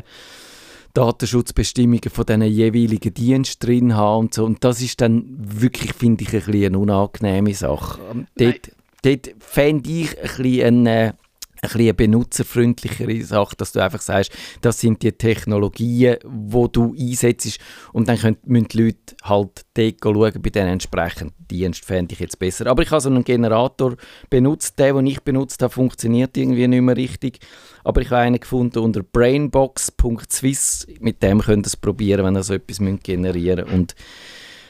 [0.94, 4.46] Datenschutzbestimmungen von diesen jeweiligen Diensten drin haben und so.
[4.46, 8.00] Und das ist dann wirklich, finde ich, ein eine unangenehme Sache.
[8.36, 8.72] Dort,
[9.04, 11.16] dort fände ich ein bisschen eine,
[11.62, 17.60] ein bisschen benutzerfreundlichere Sache, dass du einfach sagst, das sind die Technologien, die du einsetzt
[17.94, 22.20] und dann können, müssen die Leute halt dort schauen bei den entsprechenden Diensten, fände ich
[22.20, 22.68] jetzt besser.
[22.68, 23.96] Aber ich habe so einen Generator
[24.30, 27.40] benutzt, der, den ich benutzt habe, funktioniert irgendwie nicht mehr richtig,
[27.84, 32.44] aber ich habe einen gefunden unter brainbox.swiss, mit dem könnt ihr es probieren, wenn ihr
[32.44, 33.74] so etwas generieren müsst.
[33.74, 33.96] und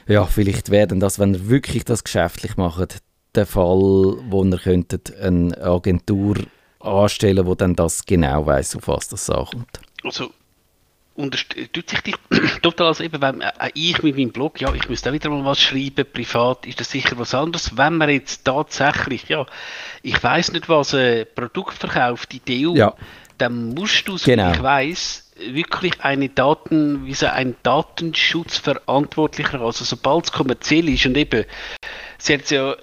[0.06, 2.98] ja, vielleicht werden das, wenn ihr wirklich das geschäftlich macht,
[3.34, 6.36] der Fall, wo ihr könntet eine Agentur
[6.80, 9.80] anstellen, wo dann das genau weiß, auf was das ankommt.
[10.02, 10.32] Also
[11.72, 12.14] tut sich dich
[12.62, 15.44] total, also eben, wenn äh, ich mit meinem Blog, ja, ich müsste auch wieder mal
[15.44, 17.76] was schreiben, privat, ist das sicher was anderes.
[17.76, 19.44] Wenn man jetzt tatsächlich, ja,
[20.02, 22.94] ich weiß nicht was, ein Produkt verkauft die EU, ja.
[23.38, 24.52] dann musst du, so genau.
[24.52, 31.16] ich weiß wirklich eine Daten, wie so ein Datenschutzverantwortlicher, also sobald es kommerziell ist und
[31.16, 31.44] eben,
[32.18, 32.76] sie hat ja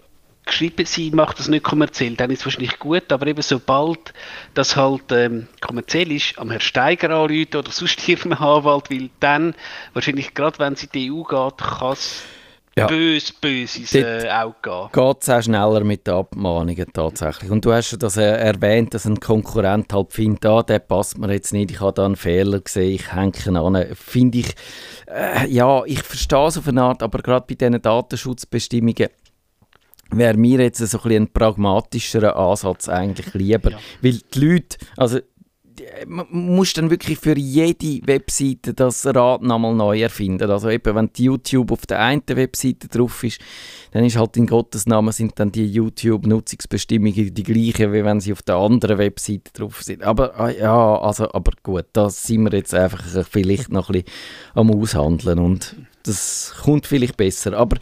[0.47, 4.13] geschrieben, sie macht das nicht kommerziell, dann ist es wahrscheinlich gut, aber eben sobald
[4.53, 9.53] das halt ähm, kommerziell ist, am Herrn Steiger anrufen oder sonst irgendeinem Anwalt, weil dann,
[9.93, 12.23] wahrscheinlich gerade wenn sie in die EU geht, kann es
[12.77, 12.87] ja.
[12.87, 14.89] bös, bös ins äh, Auge gehen.
[14.93, 17.49] Geht es auch schneller mit den Abmahnungen tatsächlich.
[17.49, 21.31] Und du hast das äh, erwähnt, dass ein Konkurrent halt findet, ah, der passt mir
[21.31, 23.85] jetzt nicht, ich habe da einen Fehler gesehen, ich hänge ihn an.
[23.95, 24.55] Finde ich,
[25.07, 29.09] äh, ja, ich verstehe es auf eine Art, aber gerade bei diesen Datenschutzbestimmungen,
[30.11, 33.71] wäre mir jetzt so ein, ein pragmatischerer Ansatz eigentlich lieber.
[33.71, 33.79] Ja.
[34.01, 35.19] Weil die Leute, also
[36.05, 40.49] man muss dann wirklich für jede Webseite das Rad nochmal neu erfinden.
[40.49, 43.39] Also eben, wenn YouTube auf der einen Webseite drauf ist,
[43.91, 48.33] dann ist halt in Gottes Namen sind dann die YouTube-Nutzungsbestimmungen die gleichen, wie wenn sie
[48.33, 50.03] auf der anderen Webseite drauf sind.
[50.03, 54.11] Aber ah, ja, also, aber gut, da sind wir jetzt einfach vielleicht noch ein bisschen
[54.55, 57.53] am Aushandeln und das kommt vielleicht besser.
[57.53, 57.77] Aber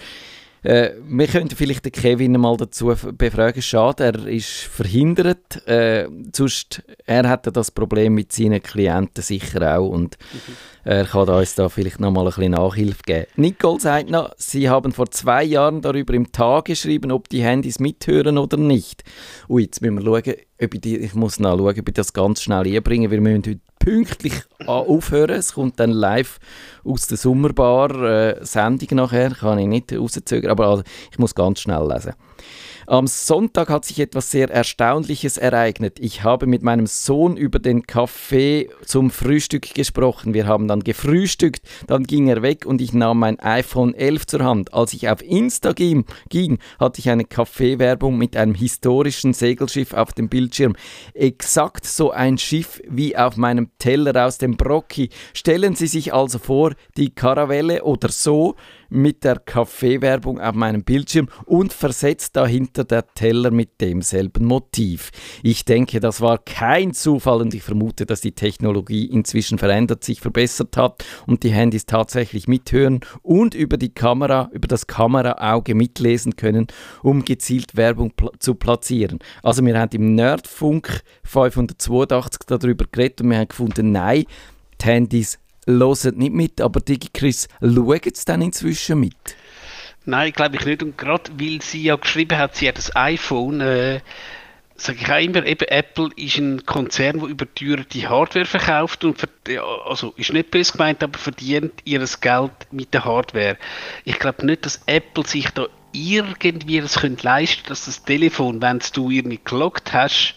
[0.66, 3.62] äh, wir könnten vielleicht den Kevin mal dazu befragen.
[3.62, 5.66] Schade, er ist verhindert.
[5.68, 10.54] Äh, sonst, er hätte das Problem mit seinen Klienten sicher auch und mhm.
[10.84, 13.26] er kann uns da vielleicht noch mal ein bisschen Nachhilfe geben.
[13.36, 17.80] Nicole sagt noch, Sie haben vor zwei Jahren darüber im Tag geschrieben, ob die Handys
[17.80, 19.04] mithören oder nicht.
[19.48, 22.42] Ui, jetzt müssen wir schauen, ob ich, die, ich muss nachschauen, ob ich das ganz
[22.42, 24.34] schnell einbringen, wir müssen heute pünktlich
[24.66, 25.36] aufhören.
[25.36, 26.40] Es kommt dann live
[26.84, 31.60] aus der Sommerbar äh, Sendung nachher, kann ich nicht rauszögern, aber also, ich muss ganz
[31.60, 32.14] schnell lesen.
[32.88, 35.98] Am Sonntag hat sich etwas sehr Erstaunliches ereignet.
[36.00, 40.36] Ich habe mit meinem Sohn über den Kaffee zum Frühstück gesprochen.
[40.36, 44.44] Wir haben dann gefrühstückt, dann ging er weg und ich nahm mein iPhone 11 zur
[44.44, 44.74] Hand.
[44.76, 46.06] Als ich auf Insta ging,
[46.80, 50.76] hatte ich eine Kaffeewerbung mit einem historischen Segelschiff auf dem Bildschirm.
[51.16, 55.10] Exakt so ein Schiff wie auf meinem Teller aus dem Brocchi.
[55.34, 58.56] Stellen Sie sich also vor, die Karavelle oder so
[58.90, 65.12] mit der Kaffeewerbung auf meinem Bildschirm und versetzt dahinter der Teller mit demselben Motiv.
[65.44, 70.22] Ich denke, das war kein Zufall und ich vermute, dass die Technologie inzwischen verändert, sich
[70.22, 76.36] verbessert hat und die Handys tatsächlich mithören und über die Kamera, über das Kameraauge mitlesen
[76.36, 76.68] können,
[77.04, 79.20] um gezielt Werbung pl zu platzieren.
[79.44, 84.26] Also wir haben im Nerdfunk 582 darüber geredet und wir haben gefunden, nein,
[84.82, 89.16] die Handys hören nicht mit, aber DigiChris, schauen sie dann inzwischen mit?
[90.06, 90.84] Nein, glaube ich nicht.
[90.84, 94.02] Und gerade weil sie ja geschrieben hat, sie hat das iPhone, äh,
[94.76, 99.18] sage ich auch immer, eben Apple ist ein Konzern, der überteuerte Hardware verkauft und
[99.86, 103.58] also ist nicht böse gemeint, aber verdient ihr Geld mit der Hardware.
[104.04, 108.80] Ich glaube nicht, dass Apple sich da irgendwie das könnte leisten, dass das Telefon, wenn
[108.94, 110.36] du irgendwie gelockt hast,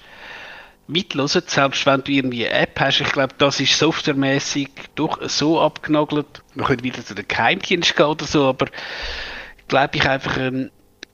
[0.88, 3.00] mithören, selbst wenn du irgendwie eine App hast.
[3.00, 6.42] Ich glaube, das ist softwaremäßig doch so abgenagelt.
[6.54, 8.66] Man könnte wieder zu den Geheimdienst gehen oder so, aber
[9.68, 10.70] glaube ich einfach, ähm,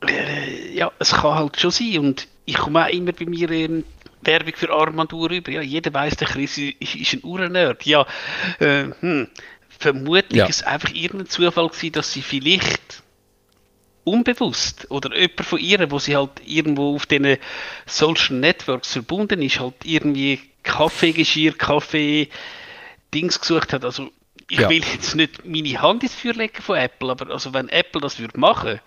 [0.09, 1.99] äh, ja, es kann halt schon sein.
[1.99, 3.85] Und ich komme auch immer bei mir ähm,
[4.23, 5.51] Werbung für Armbanduhr rüber.
[5.51, 7.85] Ja, jeder weiß, der Chris ist, ist ein Uhrennerd.
[7.85, 8.07] Ja,
[8.61, 9.29] äh, hm,
[9.79, 10.47] vermutlich ja.
[10.47, 13.03] ist es einfach irgendein Zufall gewesen, dass sie vielleicht
[14.05, 17.39] unbewusst oder jemand von ihr, wo sie halt irgendwo auf diesen
[17.87, 22.29] Social Networks verbunden ist, halt irgendwie Kaffeegeschirr, Kaffee
[23.15, 23.85] Dings gesucht hat.
[23.85, 24.11] Also
[24.49, 24.69] ich Ja.
[24.69, 28.19] will jetzt nicht meine Hand ins Feuer legen von Apple, aber also wenn Apple das
[28.19, 28.81] würde machen,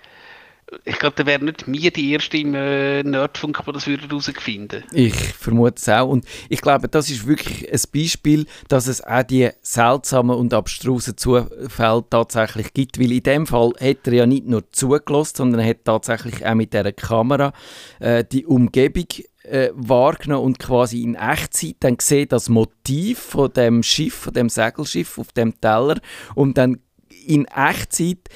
[0.84, 4.84] ich glaube, dann wäre nicht mir die erste im äh, Nerdfunk, die das würde herausfinden.
[4.92, 6.10] Ich vermute es auch.
[6.10, 11.16] Und ich glaube, das ist wirklich ein Beispiel, dass es auch die seltsamen und abstrusen
[11.16, 13.00] Zufälle tatsächlich gibt.
[13.00, 16.56] Weil in dem Fall hat er ja nicht nur zugelassen, sondern er hat tatsächlich auch
[16.56, 17.54] mit dieser Kamera
[18.00, 19.08] äh, die Umgebung
[19.44, 24.50] äh, wahrgenommen und quasi in Echtzeit dann gesehen, das Motiv von dem Schiff, von dem
[24.50, 26.00] Segelschiff auf dem Teller
[26.36, 26.82] und dann
[27.26, 28.30] in Echtzeit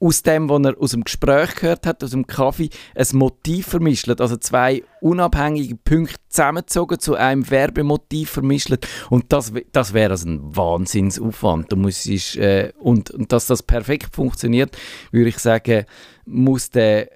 [0.00, 4.08] aus dem, was er aus dem Gespräch gehört hat, aus dem Kaffee, ein Motiv vermischt.
[4.20, 8.76] Also zwei unabhängige Punkte zusammengezogen, zu einem Werbemotiv vermischt.
[9.10, 11.72] Und das, das wäre also ein Wahnsinnsaufwand.
[11.72, 12.06] Du musst,
[12.36, 14.76] äh, und, und dass das perfekt funktioniert,
[15.10, 15.84] würde ich sagen,
[16.24, 17.08] muss der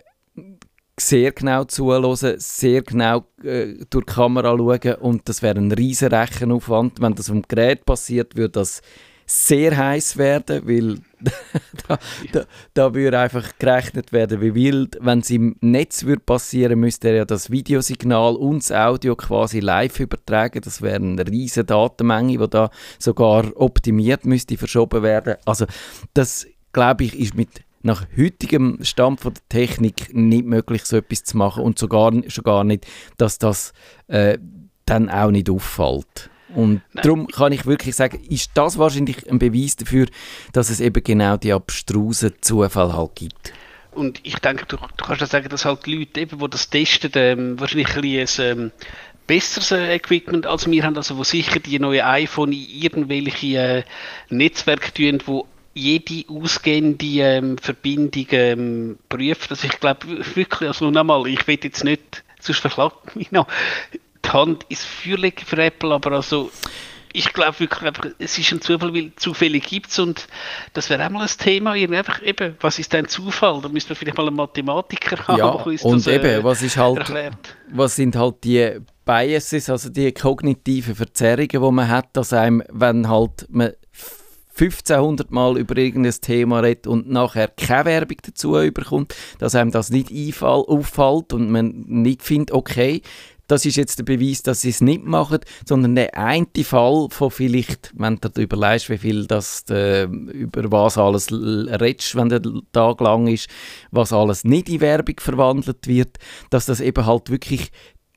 [0.98, 6.08] sehr genau zuhören, sehr genau äh, durch die Kamera schauen und das wäre ein riesen
[6.08, 7.00] Rechenaufwand.
[7.00, 8.82] Wenn das am Gerät passiert, würde das
[9.26, 10.98] sehr heiß werden, weil
[11.88, 11.98] da,
[12.32, 14.98] da, da würde einfach gerechnet werden wie wild.
[15.00, 19.61] Wenn es im Netz würde passieren, müsste er ja das Videosignal und das Audio quasi
[19.61, 20.61] live übertragen.
[20.62, 25.37] Das wäre eine riesige Datenmenge, die da sogar optimiert müsste verschoben werden.
[25.44, 25.66] Also
[26.14, 27.48] das, glaube ich, ist mit
[27.82, 32.44] nach heutigem Stand von der Technik nicht möglich, so etwas zu machen und sogar schon
[32.44, 33.72] gar nicht, dass das
[34.06, 34.38] äh,
[34.87, 36.30] dann auch nicht auffällt.
[36.54, 40.06] Und darum kann ich wirklich sagen, ist das wahrscheinlich ein Beweis dafür,
[40.52, 43.52] dass es eben genau die abstrusen Zufälle halt gibt.
[43.92, 46.70] Und ich denke, du, du kannst ja sagen, dass halt die Leute, eben, die das
[46.70, 48.72] testen, ähm, wahrscheinlich ein bisschen ähm,
[49.26, 53.82] besseres äh, Equipment als wir haben, also wo sicher die neuen iPhone in irgendwelche äh,
[54.30, 59.50] Netzwerke tun, wo jede ausgehende ähm, Verbindung ähm, prüft.
[59.50, 63.46] Also ich glaube wirklich, also nochmal, ich will jetzt nicht, sonst verschlagt mich noch,
[64.24, 66.50] die Hand ins Feuer legen für Apple, aber also
[67.12, 70.26] ich glaube wirklich einfach, es ist ein Zufall, weil Zufälle gibt es und
[70.72, 71.72] das wäre auch mal ein Thema.
[71.72, 73.61] Einfach eben, was ist denn Zufall?
[73.61, 76.44] Da müsste man vielleicht mal einen Mathematiker haben, Ja, der uns und das, äh, eben,
[76.44, 77.56] was ist halt, erklärt.
[77.70, 83.08] was sind halt die Biases, also die kognitiven Verzerrungen, die man hat, dass einem, wenn
[83.08, 83.72] halt man
[84.54, 89.90] 1500 Mal über irgendein Thema redet und nachher keine Werbung dazu überkommt, dass einem das
[89.90, 93.00] nicht auffällt und man nicht findet, okay,
[93.52, 97.30] das ist jetzt der Beweis, dass sie es nicht machen, sondern der eine Fall von
[97.30, 102.40] vielleicht, wenn du dir überlegst, wie viel das, äh, über was alles redest, wenn der
[102.72, 103.50] Tag lang ist,
[103.90, 106.16] was alles nicht in Werbung verwandelt wird,
[106.48, 107.70] dass das eben halt wirklich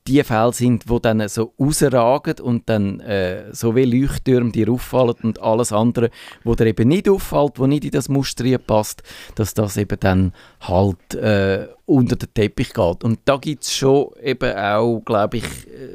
[0.06, 5.16] die Fälle sind, die dann so rausragen und dann äh, so wie Leuchttürme dir auffallen
[5.22, 6.10] und alles andere,
[6.44, 9.02] wo dir eben nicht auffällt, wo nicht in das Muster passt,
[9.34, 13.04] dass das eben dann halt äh, unter den Teppich geht.
[13.04, 15.44] Und da gibt es schon eben auch, glaube ich,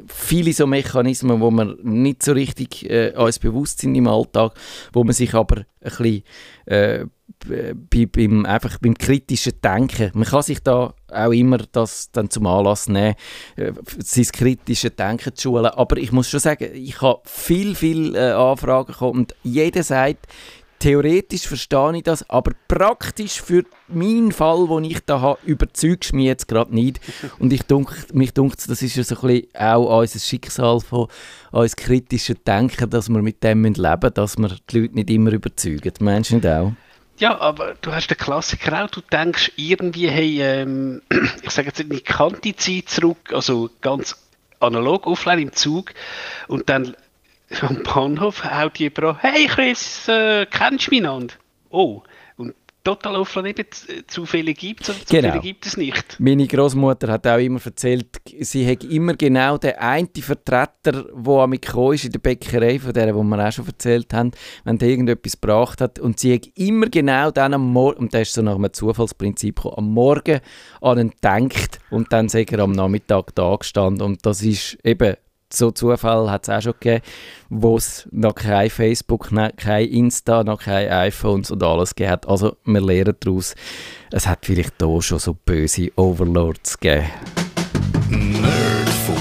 [0.06, 4.52] viele so Mechanismen, wo man nicht so richtig äh, uns bewusst sind im Alltag,
[4.92, 6.22] wo man sich aber ein bisschen
[6.66, 7.06] äh,
[7.48, 10.10] bei, beim, einfach beim kritischen Denken.
[10.14, 13.14] Man kann sich da auch immer das dann zum Anlass nehmen,
[13.56, 15.66] äh, sein kritische Denken zu schulen.
[15.66, 20.26] Aber ich muss schon sagen, ich habe viel, viel äh, Anfragen bekommen und jeder sagt,
[20.82, 26.16] theoretisch verstehe ich das, aber praktisch für meinen Fall, den ich da habe, überzeugst du
[26.16, 27.00] mich jetzt gerade nicht.
[27.38, 31.06] Und ich dunk, mich dunkt, das ist ja so ein bisschen auch unser Schicksal von
[31.52, 35.32] uns kritischen Denken, dass wir mit dem leben müssen, dass wir die Leute nicht immer
[35.32, 35.92] überzeugen.
[36.00, 36.72] Meinst du nicht auch?
[37.18, 41.02] Ja, aber du hast den Klassiker auch, du denkst irgendwie, hey, ähm,
[41.42, 44.16] ich sage jetzt in die bekannte Zeit zurück, also ganz
[44.60, 45.92] analog offline im Zug
[46.48, 46.96] und dann
[47.60, 51.22] am Bahnhof haut jemand an, hey Chris, äh, kennst du mich noch?
[51.70, 52.02] Oh,
[52.84, 55.40] total offline eben Z- Zufälle gibt es oder Zufälle Genau.
[55.40, 56.16] gibt es nicht.
[56.18, 61.50] Meine Großmutter hat auch immer erzählt, sie hat immer genau den einen Vertreter, der am
[61.52, 64.32] gekommen ist in der Bäckerei, von der, wo wir auch schon erzählt haben,
[64.64, 65.98] wenn der irgendetwas gebracht hat.
[65.98, 69.56] Und sie hat immer genau dann am Morgen, und das ist so nach einem Zufallsprinzip
[69.56, 70.40] gekommen, am Morgen
[70.80, 74.02] an ihn gedacht und dann ist er am Nachmittag da gestanden.
[74.02, 75.16] Und das ist eben
[75.54, 77.04] so Zufall hat es auch schon gegeben,
[77.50, 82.26] wo es noch kein Facebook, ne- kein Insta, noch kein iPhones und alles gegeben hat.
[82.28, 83.54] Also wir lernen daraus,
[84.10, 87.06] es hat vielleicht da schon so böse Overlords gegeben.
[88.08, 89.18] Nerdfunk.